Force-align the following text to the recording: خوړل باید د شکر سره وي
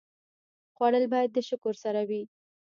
خوړل 0.75 1.05
باید 1.13 1.29
د 1.33 1.37
شکر 1.49 1.73
سره 1.83 2.01
وي 2.09 2.23